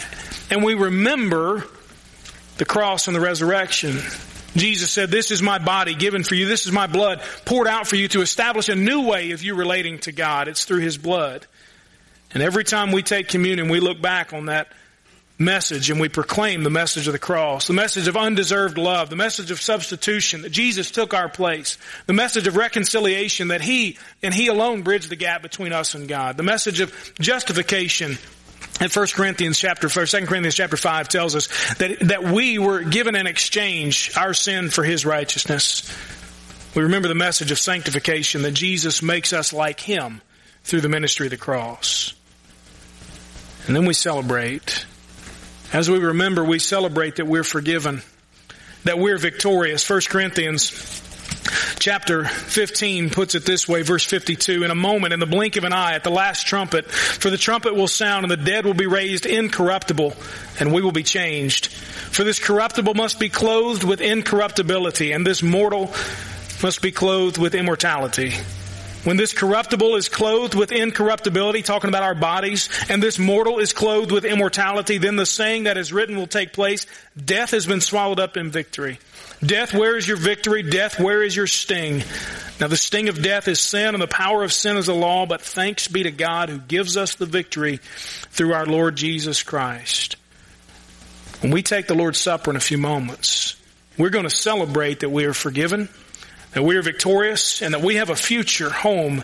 [0.51, 1.65] and we remember
[2.57, 3.97] the cross and the resurrection.
[4.55, 6.47] Jesus said, this is my body given for you.
[6.47, 9.55] This is my blood poured out for you to establish a new way of you
[9.55, 10.47] relating to God.
[10.47, 11.45] It's through his blood.
[12.31, 14.71] And every time we take communion, we look back on that
[15.39, 19.15] message and we proclaim the message of the cross, the message of undeserved love, the
[19.15, 24.33] message of substitution that Jesus took our place, the message of reconciliation that He and
[24.33, 28.17] He alone bridged the gap between us and God, the message of justification
[28.81, 33.15] and 1 Corinthians chapter 2 Corinthians chapter 5 tells us that, that we were given
[33.15, 35.89] in exchange our sin for His righteousness.
[36.75, 40.21] We remember the message of sanctification that Jesus makes us like Him
[40.63, 42.13] through the ministry of the cross.
[43.67, 44.85] And then we celebrate
[45.73, 48.01] as we remember, we celebrate that we're forgiven,
[48.85, 49.87] that we're victorious.
[49.87, 50.71] 1 Corinthians
[51.79, 55.63] chapter 15 puts it this way, verse 52, in a moment, in the blink of
[55.63, 58.73] an eye, at the last trumpet, for the trumpet will sound and the dead will
[58.73, 60.13] be raised incorruptible
[60.59, 61.67] and we will be changed.
[61.67, 65.93] For this corruptible must be clothed with incorruptibility and this mortal
[66.61, 68.33] must be clothed with immortality.
[69.05, 73.71] When this corruptible is clothed with incorruptibility, talking about our bodies, and this mortal is
[73.71, 76.85] clothed with immortality, then the saying that is written will take place.
[77.17, 78.99] Death has been swallowed up in victory.
[79.41, 80.63] Death, where is your victory?
[80.63, 82.03] Death, where is your sting?
[82.59, 85.25] Now the sting of death is sin and the power of sin is the law,
[85.25, 87.77] but thanks be to God who gives us the victory
[88.31, 90.17] through our Lord Jesus Christ.
[91.39, 93.55] When we take the Lord's Supper in a few moments,
[93.97, 95.87] we're going to celebrate that we are forgiven,
[96.53, 99.23] that we are victorious and that we have a future home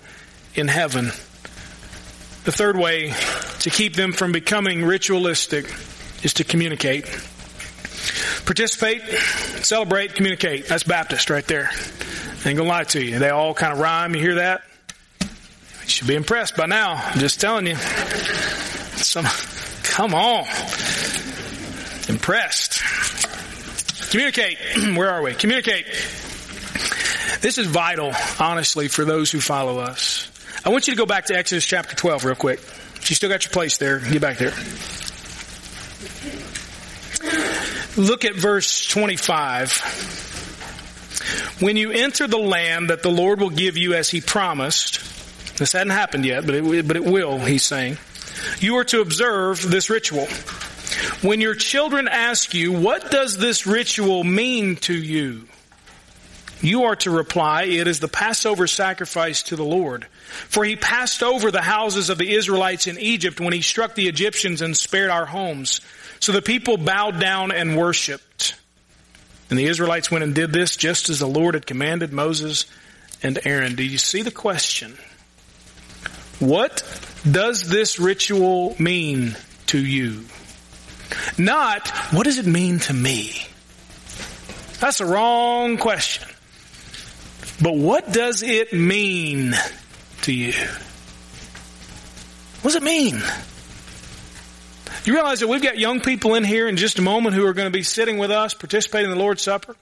[0.53, 1.05] in heaven.
[2.45, 3.13] The third way
[3.61, 5.65] to keep them from becoming ritualistic
[6.23, 7.05] is to communicate.
[8.45, 9.01] Participate,
[9.63, 10.67] celebrate, communicate.
[10.67, 11.71] That's Baptist right there.
[11.71, 13.17] I ain't gonna lie to you.
[13.17, 14.13] They all kind of rhyme.
[14.13, 14.61] You hear that?
[15.21, 16.93] You should be impressed by now.
[16.93, 17.75] I'm just telling you.
[17.75, 19.25] Some,
[19.83, 20.45] come on.
[22.07, 22.81] Impressed.
[24.11, 24.57] Communicate.
[24.95, 25.33] Where are we?
[25.33, 25.87] Communicate.
[27.41, 30.29] This is vital, honestly, for those who follow us.
[30.65, 32.59] I want you to go back to Exodus chapter 12 real quick.
[32.59, 34.53] If you still got your place there, get back there.
[37.97, 40.25] Look at verse 25.
[41.59, 44.99] When you enter the land that the Lord will give you as he promised,
[45.57, 47.97] this hadn't happened yet, but it, but it will, he's saying,
[48.59, 50.27] you are to observe this ritual.
[51.21, 55.47] When your children ask you, what does this ritual mean to you?
[56.65, 60.07] You are to reply, it is the Passover sacrifice to the Lord.
[60.47, 64.07] For he passed over the houses of the Israelites in Egypt when he struck the
[64.07, 65.81] Egyptians and spared our homes.
[66.19, 68.55] So the people bowed down and worshiped.
[69.51, 72.65] And the Israelites went and did this just as the Lord had commanded Moses
[73.21, 73.75] and Aaron.
[73.75, 74.97] Do you see the question?
[76.39, 76.81] What
[77.29, 80.25] does this ritual mean to you?
[81.37, 83.45] Not, what does it mean to me?
[84.79, 86.27] That's the wrong question.
[87.61, 89.53] But what does it mean
[90.23, 90.53] to you?
[92.61, 93.21] What does it mean?
[95.05, 97.53] You realize that we've got young people in here in just a moment who are
[97.53, 99.75] going to be sitting with us participating in the Lord's Supper?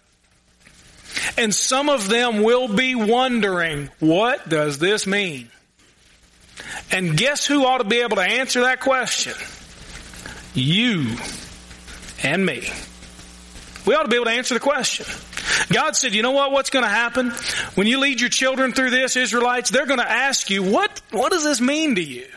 [1.37, 5.49] And some of them will be wondering, what does this mean?
[6.91, 9.33] And guess who ought to be able to answer that question?
[10.53, 11.15] You
[12.21, 12.69] and me.
[13.85, 15.05] We ought to be able to answer the question.
[15.71, 17.31] God said, you know what, what's going to happen?
[17.75, 21.31] When you lead your children through this, Israelites, they're going to ask you, what, what
[21.31, 22.27] does this mean to you?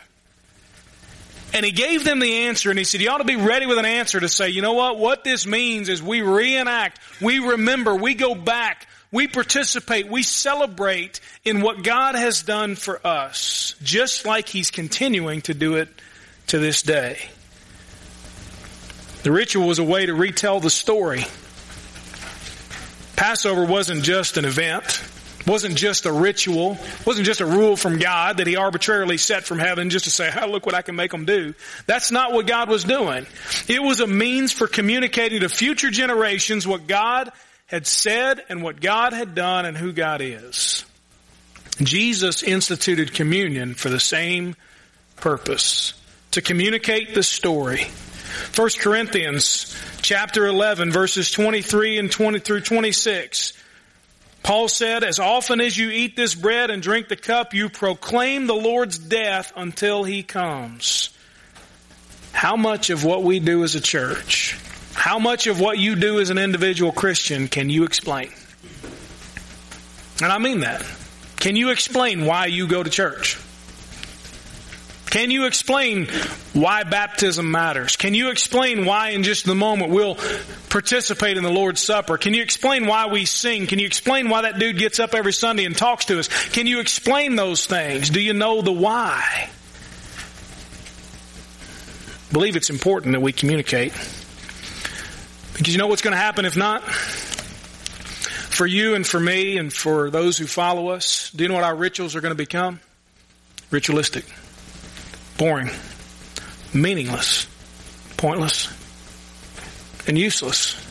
[1.53, 3.79] And he gave them the answer and he said, you ought to be ready with
[3.79, 4.99] an answer to say, you know what?
[4.99, 11.21] What this means is we reenact, we remember, we go back, we participate, we celebrate
[11.45, 15.89] in what God has done for us, just like he's continuing to do it
[16.49, 17.19] to this day.
[19.23, 21.25] The ritual was a way to retell the story.
[23.17, 25.03] Passover wasn't just an event
[25.47, 26.77] wasn't just a ritual,
[27.07, 30.31] wasn't just a rule from God that he arbitrarily set from heaven just to say,
[30.43, 31.55] oh, look what I can make them do.
[31.87, 33.27] That's not what God was doing.
[33.69, 37.31] It was a means for communicating to future generations what God
[37.67, 40.85] had said and what God had done and who God is.
[41.79, 44.57] Jesus instituted communion for the same
[45.17, 45.95] purpose,
[46.33, 47.87] to communicate the story.
[48.55, 53.53] 1 Corinthians chapter 11 verses 23 and 20 through 26
[54.47, 58.47] Paul said, as often as you eat this bread and drink the cup, you proclaim
[58.47, 61.11] the Lord's death until he comes.
[62.31, 64.57] How much of what we do as a church,
[64.95, 68.31] how much of what you do as an individual Christian can you explain?
[70.23, 70.87] And I mean that.
[71.41, 73.39] Can you explain why you go to church?
[75.17, 76.09] Can you explain
[76.53, 77.97] why baptism matters?
[77.97, 80.19] Can you explain why in just the moment we'll
[80.69, 82.19] participate in the Lord's Supper?
[82.19, 83.67] Can you explain why we sing?
[83.67, 86.29] Can you explain why that dude gets up every Sunday and talks to us?
[86.51, 88.11] Can you explain those things?
[88.11, 89.49] Do you know the why?
[92.29, 93.95] I believe it's important that we communicate.
[95.55, 96.83] Because you know what's going to happen if not?
[96.83, 101.65] For you and for me and for those who follow us, do you know what
[101.65, 102.81] our rituals are going to become?
[103.71, 104.27] Ritualistic
[105.39, 105.71] boring,
[106.73, 107.47] meaningless,
[108.17, 108.69] pointless,
[110.07, 110.83] and useless.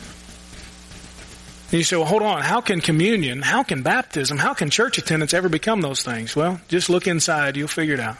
[1.70, 2.42] And you say, well, hold on.
[2.42, 6.36] How can communion, how can baptism, how can church attendance ever become those things?
[6.36, 7.56] Well, just look inside.
[7.56, 8.16] You'll figure it out.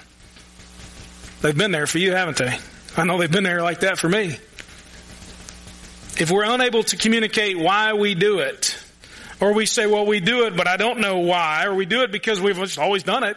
[1.42, 2.58] They've been there for you, haven't they?
[2.96, 4.38] I know they've been there like that for me.
[6.18, 8.76] If we're unable to communicate why we do it,
[9.38, 12.02] or we say, well, we do it, but I don't know why, or we do
[12.02, 13.36] it because we've just always done it,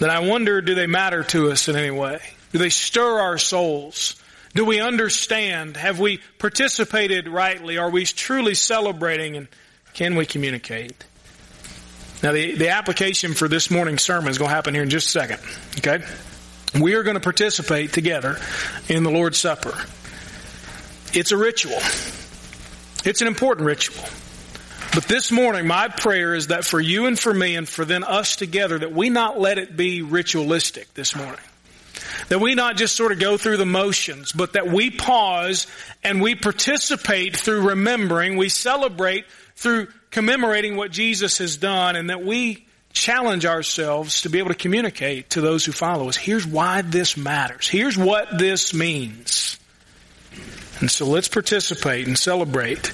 [0.00, 2.20] then I wonder, do they matter to us in any way?
[2.52, 4.20] Do they stir our souls?
[4.54, 5.76] Do we understand?
[5.76, 7.78] Have we participated rightly?
[7.78, 9.36] Are we truly celebrating?
[9.36, 9.46] And
[9.94, 11.04] can we communicate?
[12.22, 15.08] Now, the, the application for this morning's sermon is going to happen here in just
[15.08, 15.40] a second.
[15.78, 16.04] Okay?
[16.80, 18.38] We are going to participate together
[18.88, 19.76] in the Lord's Supper.
[21.12, 21.78] It's a ritual.
[23.04, 24.04] It's an important ritual.
[24.92, 28.02] But this morning, my prayer is that for you and for me and for then
[28.02, 31.40] us together, that we not let it be ritualistic this morning.
[32.28, 35.68] That we not just sort of go through the motions, but that we pause
[36.02, 42.24] and we participate through remembering, we celebrate through commemorating what Jesus has done, and that
[42.24, 46.16] we challenge ourselves to be able to communicate to those who follow us.
[46.16, 47.68] Here's why this matters.
[47.68, 49.56] Here's what this means.
[50.80, 52.92] And so let's participate and celebrate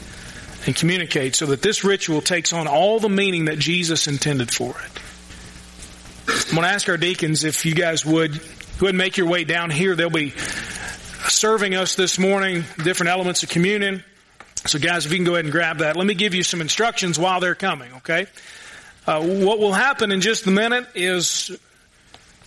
[0.66, 4.70] and communicate so that this ritual takes on all the meaning that Jesus intended for
[4.70, 5.00] it.
[6.48, 9.28] I'm going to ask our deacons if you guys would go ahead and make your
[9.28, 9.94] way down here.
[9.94, 10.30] They'll be
[11.28, 14.02] serving us this morning, different elements of communion.
[14.66, 15.96] So guys, if you can go ahead and grab that.
[15.96, 18.26] Let me give you some instructions while they're coming, okay?
[19.06, 21.56] Uh, what will happen in just a minute is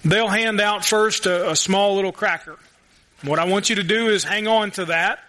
[0.04, 2.58] they'll hand out first a, a small little cracker.
[3.24, 5.20] What I want you to do is hang on to that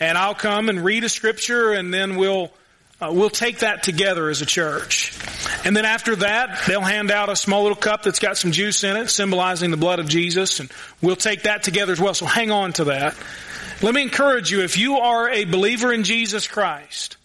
[0.00, 2.50] and I'll come and read a scripture and then we'll
[2.98, 5.12] uh, we'll take that together as a church.
[5.66, 8.84] And then after that, they'll hand out a small little cup that's got some juice
[8.84, 10.72] in it, symbolizing the blood of Jesus, and
[11.02, 12.14] we'll take that together as well.
[12.14, 13.14] So hang on to that.
[13.82, 17.18] Let me encourage you, if you are a believer in Jesus Christ,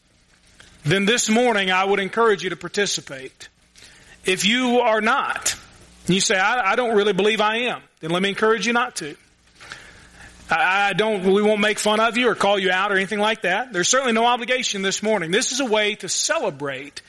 [0.84, 3.48] then this morning I would encourage you to participate.
[4.26, 5.56] If you are not,
[6.08, 8.98] you say, I, I don't really believe I am, then let me encourage you not
[8.98, 9.16] to.
[10.52, 13.44] I don't, we won't make fun of you or call you out or anything like
[13.44, 13.72] that.
[13.72, 15.32] There's certainly no obligation this morning.
[15.32, 17.02] This is a way to celebrate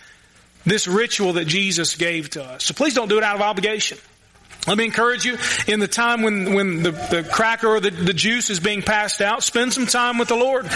[0.65, 2.65] this ritual that Jesus gave to us.
[2.65, 3.99] So please don't do it out of obligation.
[4.67, 8.15] Let me encourage you in the time when, when the, the cracker or the, the
[8.15, 10.67] juice is being passed out, spend some time with the Lord.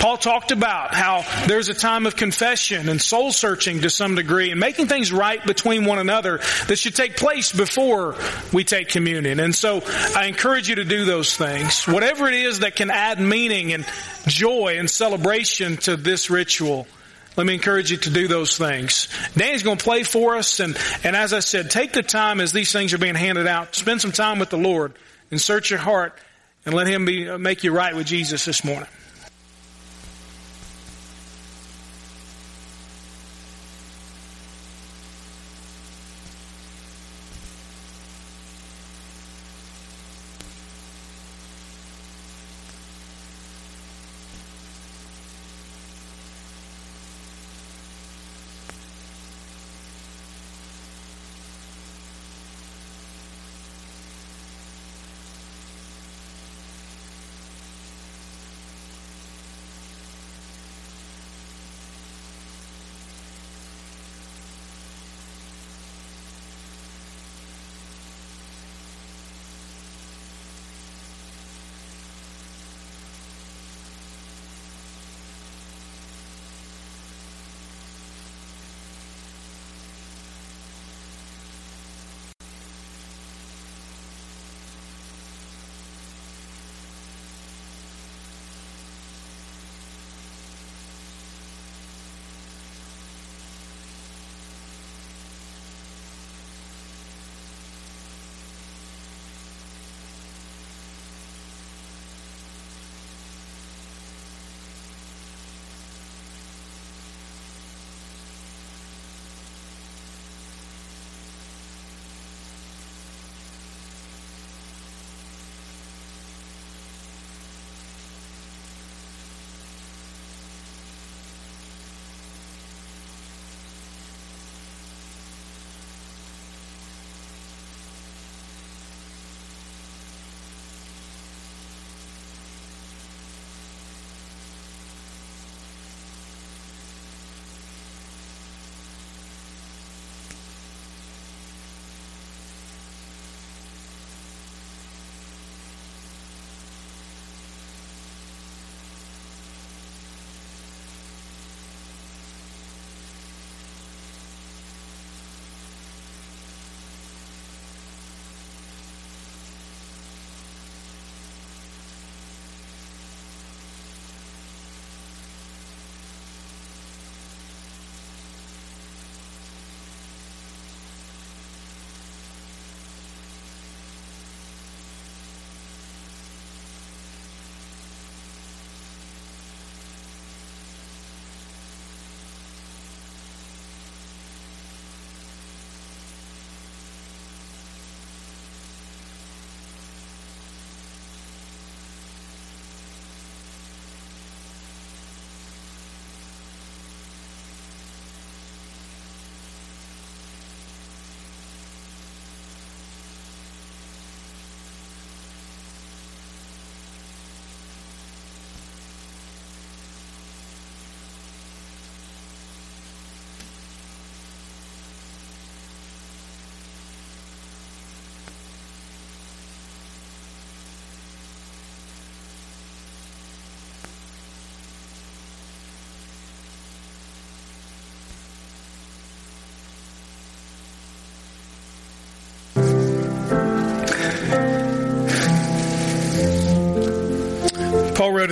[0.00, 4.50] Paul talked about how there's a time of confession and soul searching to some degree
[4.50, 8.16] and making things right between one another that should take place before
[8.52, 9.38] we take communion.
[9.38, 9.80] And so
[10.16, 11.84] I encourage you to do those things.
[11.84, 13.86] Whatever it is that can add meaning and
[14.26, 16.88] joy and celebration to this ritual,
[17.36, 19.08] let me encourage you to do those things.
[19.36, 22.52] Danny's going to play for us, and, and as I said, take the time as
[22.52, 24.94] these things are being handed out, spend some time with the Lord,
[25.30, 26.18] and search your heart,
[26.64, 28.88] and let Him be, make you right with Jesus this morning.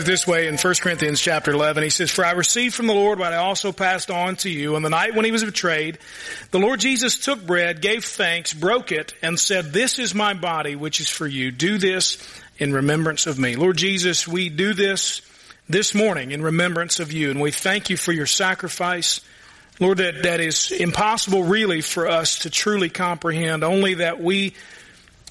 [0.05, 1.83] It this way in 1 Corinthians chapter 11.
[1.83, 4.77] He says, For I received from the Lord what I also passed on to you.
[4.77, 5.99] On the night when he was betrayed,
[6.51, 10.77] the Lord Jesus took bread, gave thanks, broke it, and said, This is my body,
[10.77, 11.51] which is for you.
[11.51, 12.19] Do this
[12.59, 13.57] in remembrance of me.
[13.57, 15.23] Lord Jesus, we do this
[15.69, 19.21] this morning in remembrance of you, and we thank you for your sacrifice.
[19.81, 24.55] Lord, that, that is impossible really for us to truly comprehend, only that we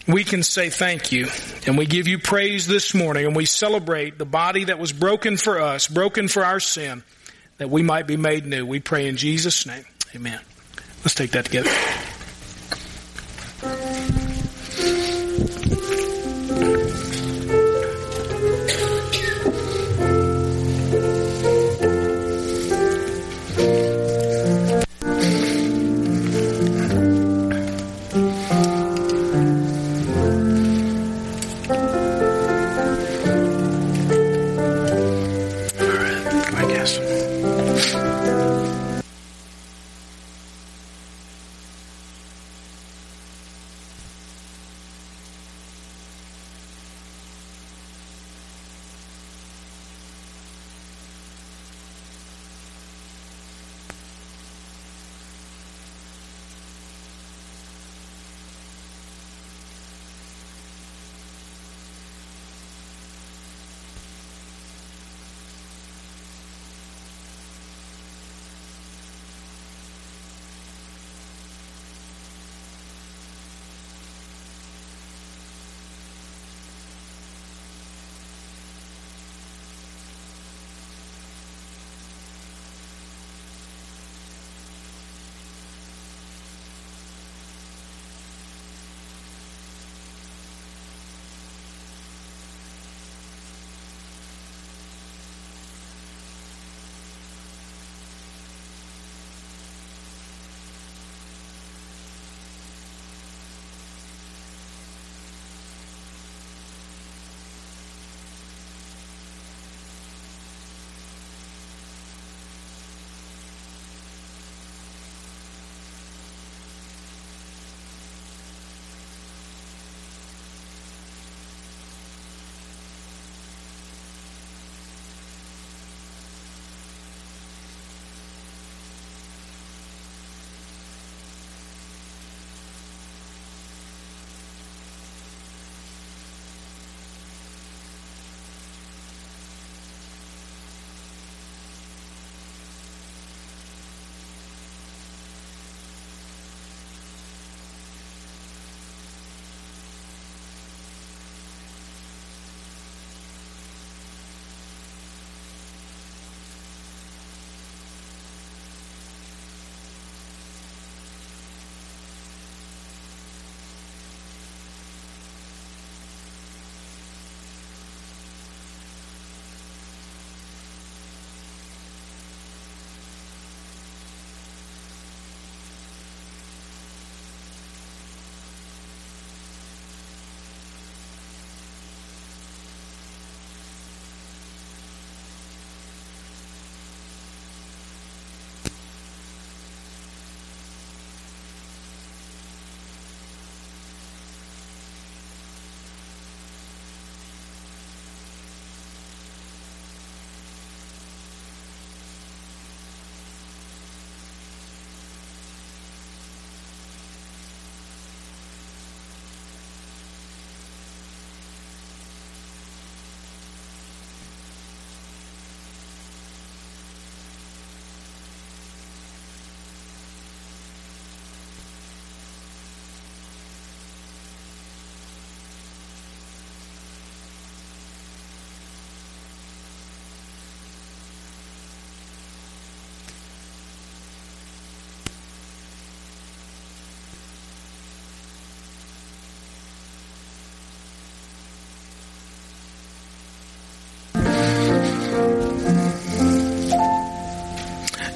[0.07, 1.27] we can say thank you
[1.65, 5.37] and we give you praise this morning and we celebrate the body that was broken
[5.37, 7.03] for us, broken for our sin,
[7.57, 8.65] that we might be made new.
[8.65, 9.85] We pray in Jesus' name.
[10.15, 10.39] Amen.
[11.03, 11.71] Let's take that together.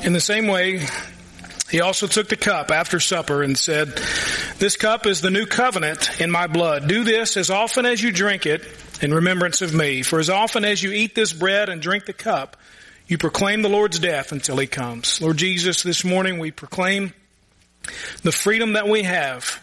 [0.08, 0.88] In the same way,
[1.70, 3.90] he also took the cup after supper and said,
[4.58, 6.88] This cup is the new covenant in my blood.
[6.88, 8.66] Do this as often as you drink it
[9.02, 10.04] in remembrance of me.
[10.04, 12.56] For as often as you eat this bread and drink the cup,
[13.08, 15.20] you proclaim the Lord's death until he comes.
[15.22, 17.12] Lord Jesus, this morning we proclaim
[18.24, 19.62] the freedom that we have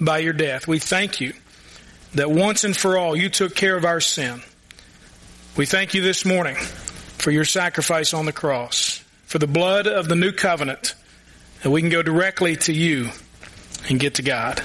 [0.00, 0.66] by your death.
[0.66, 1.34] We thank you
[2.14, 4.42] that once and for all you took care of our sin.
[5.56, 9.03] We thank you this morning for your sacrifice on the cross,
[9.34, 10.94] for the blood of the new covenant,
[11.64, 13.10] that we can go directly to you
[13.88, 14.62] and get to God.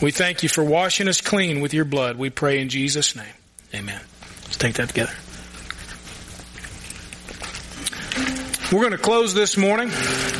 [0.00, 2.16] We thank you for washing us clean with your blood.
[2.16, 3.34] We pray in Jesus' name.
[3.74, 4.00] Amen.
[4.44, 5.12] Let's take that together.
[8.72, 9.88] We're going to close this morning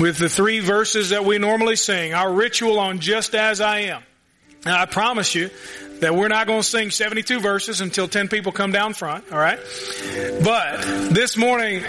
[0.01, 4.03] with the three verses that we normally sing, our ritual on Just As I Am.
[4.65, 5.51] Now, I promise you
[6.01, 9.59] that we're not going to sing 72 verses until 10 people come down front, alright?
[10.43, 10.83] But
[11.13, 11.83] this morning,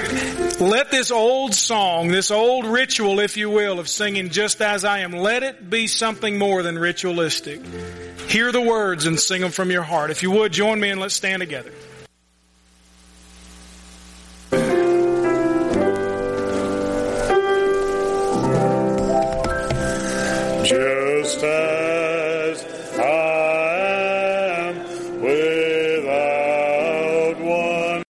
[0.60, 5.00] let this old song, this old ritual, if you will, of singing just as I
[5.00, 7.62] am, let it be something more than ritualistic.
[8.28, 10.12] Hear the words and sing them from your heart.
[10.12, 11.72] If you would, join me and let's stand together.